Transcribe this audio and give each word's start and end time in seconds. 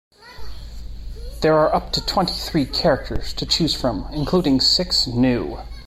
There 1.41 1.53
are 1.57 1.75
up 1.75 1.91
to 1.93 2.03
twenty-three 2.03 2.65
characters 2.65 3.33
to 3.33 3.45
choose 3.45 3.75
from, 3.75 4.07
including 4.11 4.59
six 4.59 5.05
new. 5.05 5.59